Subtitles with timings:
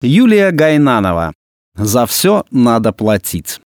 [0.00, 1.32] Юлия Гайнанова.
[1.76, 3.60] За все надо платить.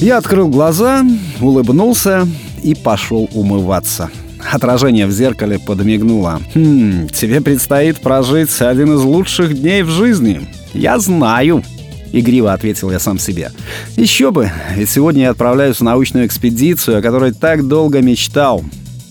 [0.00, 1.04] Я открыл глаза,
[1.40, 2.28] улыбнулся
[2.62, 4.10] и пошел умываться.
[4.52, 6.40] Отражение в зеркале подмигнуло.
[6.54, 10.48] «Хм, тебе предстоит прожить один из лучших дней в жизни.
[10.72, 11.64] Я знаю!»
[12.12, 13.50] Игриво ответил я сам себе.
[13.96, 18.64] Еще бы, ведь сегодня я отправляюсь в научную экспедицию, о которой так долго мечтал.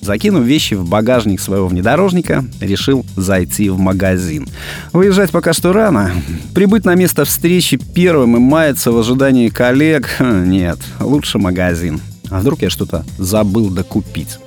[0.08, 4.48] Закинув вещи в багажник своего внедорожника, решил зайти в магазин.
[4.94, 6.14] Выезжать пока что рано.
[6.56, 10.08] Прибыть на место встречи первым и маяться в ожидании коллег...
[10.22, 12.00] Нет, лучше магазин.
[12.30, 14.40] А вдруг я что-то забыл докупить?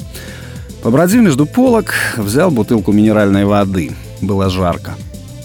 [0.82, 3.92] Побродил между полок, взял бутылку минеральной воды.
[4.22, 4.94] Было жарко.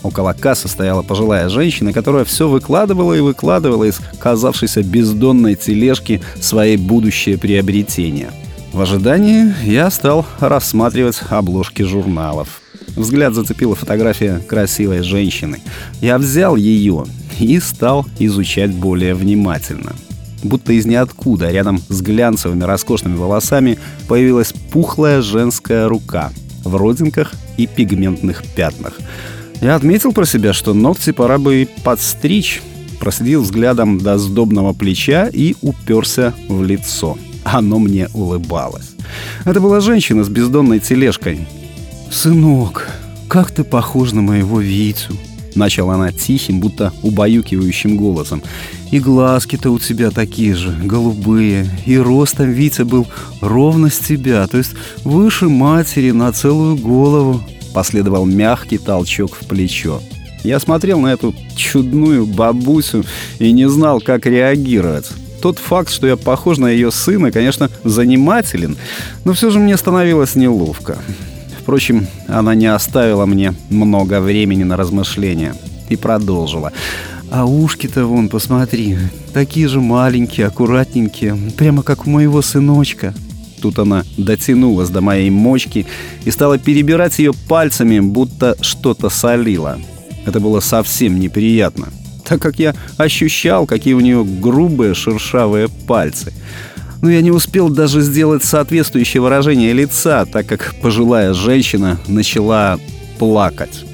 [0.02, 6.77] Около кассы стояла пожилая женщина, которая все выкладывала и выкладывала из казавшейся бездонной тележки свои
[6.77, 8.32] будущее приобретения.
[8.76, 12.62] В ожидании я стал рассматривать обложки журналов.
[12.98, 15.62] Взгляд зацепила фотография красивой женщины.
[16.02, 17.05] Я взял ее
[17.40, 19.94] и стал изучать более внимательно–
[20.44, 26.32] будто из ниоткуда, рядом с глянцевыми роскошными волосами, появилась пухлая женская рука
[26.66, 28.99] в родинках и пигментных пятнах.
[29.62, 32.62] Я отметил про себя, что ногти пора бы подстричь.
[32.99, 37.18] Проследил взглядом до сдобного плеча и уперся в лицо.
[37.46, 38.96] Оно мне улыбалось.
[39.46, 41.48] Это была женщина с бездонной тележкой.
[42.12, 42.90] «Сынок,
[43.27, 45.13] как ты похож на моего Витю!»
[45.54, 48.41] Начала она тихим, будто убаюкивающим голосом.
[48.91, 51.70] «И глазки-то у тебя такие же, голубые.
[51.85, 53.07] И ростом Витя был
[53.41, 54.71] ровно с тебя, то есть
[55.04, 57.41] выше матери на целую голову».
[57.74, 60.02] Последовал мягкий толчок в плечо.
[60.43, 63.05] Я смотрел на эту чудную бабусю
[63.37, 65.12] и не знал, как реагировать.
[65.46, 68.78] Тот факт, что я похож на ее сына, конечно, занимателен,
[69.25, 70.97] но все же мне становилось неловко.
[71.62, 75.53] Впрочем, она не оставила мне много времени на размышления
[75.88, 76.72] и продолжила.
[77.29, 78.97] А ушки-то вон, посмотри,
[79.34, 83.14] такие же маленькие, аккуратненькие, прямо как у моего сыночка.
[83.62, 85.86] Тут она дотянулась до моей мочки
[86.24, 89.78] и стала перебирать ее пальцами, будто что-то солила.
[90.25, 91.90] Это было совсем неприятно,
[92.28, 96.34] так как я ощущал, какие у нее грубые шершавые пальцы
[97.06, 102.80] но я не успел даже сделать соответствующее выражение лица, так как пожилая женщина начала
[103.19, 103.85] плакать.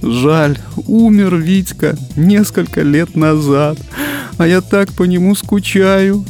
[0.00, 3.76] «Жаль, умер Витька несколько лет назад,
[4.36, 6.24] а я так по нему скучаю».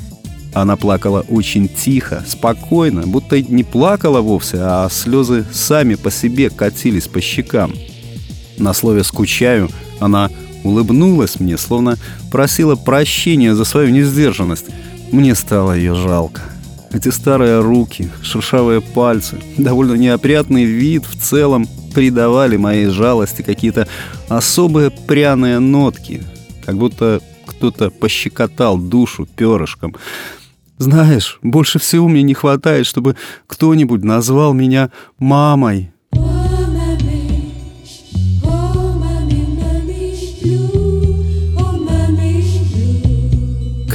[0.54, 7.06] Она плакала очень тихо, спокойно, будто не плакала вовсе, а слезы сами по себе катились
[7.06, 7.74] по щекам.
[8.56, 9.68] На слове «скучаю»
[10.00, 10.30] она
[10.64, 11.96] улыбнулась мне, словно
[12.30, 14.66] просила прощения за свою несдержанность.
[15.12, 16.42] Мне стало ее жалко.
[16.90, 23.88] Эти старые руки, шершавые пальцы, довольно неопрятный вид в целом придавали моей жалости какие-то
[24.28, 26.22] особые пряные нотки,
[26.64, 29.96] как будто кто-то пощекотал душу перышком.
[30.78, 33.16] Знаешь, больше всего мне не хватает, чтобы
[33.46, 35.92] кто-нибудь назвал меня мамой.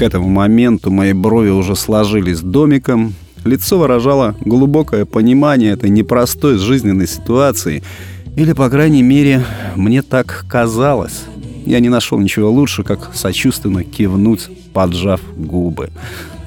[0.03, 7.83] Этому моменту мои брови уже сложились домиком, лицо выражало глубокое понимание этой непростой жизненной ситуации,
[8.35, 9.43] или, по крайней мере,
[9.75, 11.23] мне так казалось.
[11.65, 15.89] Я не нашел ничего лучше, как сочувственно кивнуть, поджав губы.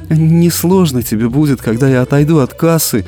[0.09, 3.05] «Несложно тебе будет, когда я отойду от кассы,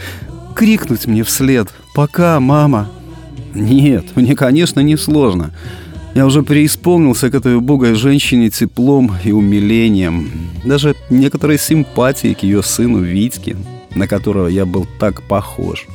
[0.54, 2.90] крикнуть мне вслед «Пока, мама!»
[3.54, 5.52] «Нет, мне, конечно, не сложно.
[6.18, 10.28] Я уже преисполнился к этой убогой женщине теплом и умилением.
[10.64, 13.56] Даже некоторой симпатией к ее сыну Витьке,
[13.94, 15.86] на которого я был так похож.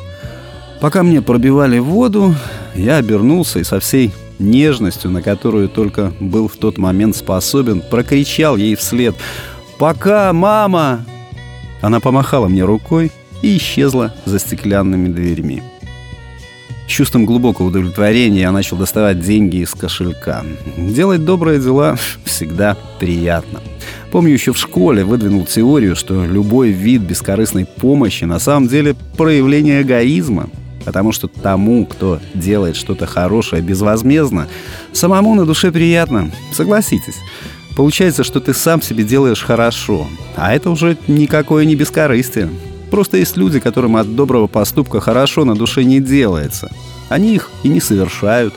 [0.79, 2.33] Пока мне пробивали воду,
[2.73, 8.55] я обернулся и со всей нежностью, на которую только был в тот момент способен, прокричал
[8.55, 9.15] ей вслед
[9.77, 11.05] «Пока, мама!»
[11.81, 13.11] Она помахала мне рукой
[13.41, 15.61] и исчезла за стеклянными дверьми
[16.87, 20.43] чувством глубокого удовлетворения я начал доставать деньги из кошелька.
[20.77, 23.61] Делать добрые дела всегда приятно.
[24.11, 29.81] Помню, еще в школе выдвинул теорию, что любой вид бескорыстной помощи на самом деле проявление
[29.81, 30.49] эгоизма,
[30.85, 34.47] потому что тому, кто делает что-то хорошее безвозмездно,
[34.91, 37.15] самому на душе приятно, согласитесь.
[37.75, 42.49] Получается, что ты сам себе делаешь хорошо, а это уже никакое не бескорыстие.
[42.93, 46.71] Просто есть люди, которым от доброго поступка хорошо на душе не делается.
[47.09, 48.53] Они их и не совершают.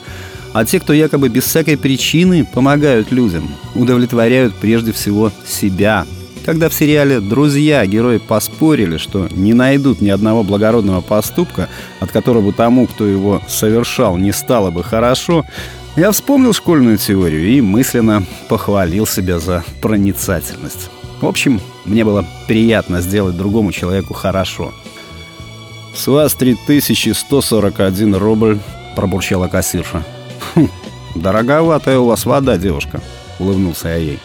[0.53, 6.05] А те, кто якобы без всякой причины помогают людям, удовлетворяют прежде всего себя.
[6.45, 12.53] Когда в сериале «Друзья» герои поспорили, что не найдут ни одного благородного поступка, от которого
[12.53, 15.47] тому, кто его совершал, не стало бы хорошо,
[15.97, 20.91] я вспомнил школьную теорию и мысленно похвалил себя за проницательность.
[21.21, 24.73] В общем, мне было приятно сделать другому человеку хорошо.
[25.95, 28.59] «С вас 3141 рубль»,—
[28.97, 30.05] пробурчала кассирша.
[30.55, 30.69] «Хм,
[31.15, 33.01] дороговатая у вас вода, девушка»,—
[33.39, 34.19] улыбнулся я ей.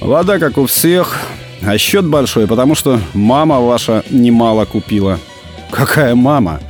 [0.00, 1.18] «Вода, как у всех,
[1.60, 5.18] а счет большой, потому что мама ваша немало купила».
[5.72, 6.60] «Какая мама?»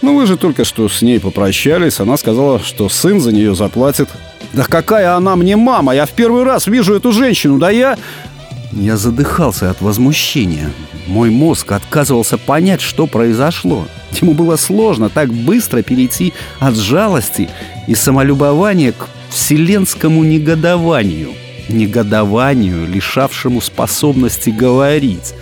[0.00, 2.00] «Ну вы же только что с ней попрощались.
[2.00, 4.08] Она сказала, что сын за нее заплатит».
[4.54, 5.94] «Да какая она мне мама?
[5.94, 7.98] Я в первый раз вижу эту женщину, да я...»
[8.78, 10.70] Я задыхался от возмущения.
[11.06, 13.88] Мой мозг отказывался понять, что произошло.
[14.20, 17.48] Ему было сложно так быстро перейти от жалости
[17.86, 21.30] и самолюбования к вселенскому негодованию–
[21.68, 25.34] негодованию, лишавшему способности говорить.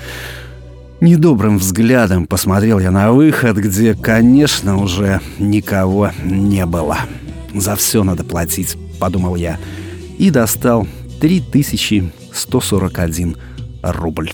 [1.01, 6.99] Недобрым взглядом посмотрел я на выход, где, конечно, уже никого не было.
[7.53, 9.59] «За все надо платить»,— подумал я,
[10.19, 10.87] и достал
[12.35, 13.37] 3141
[13.83, 14.33] рубль.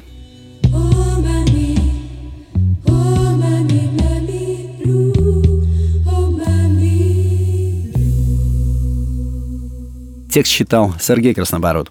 [10.30, 11.90] Текст читал Сергей Краснобород.